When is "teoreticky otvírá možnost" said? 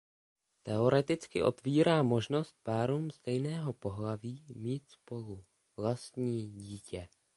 0.63-2.55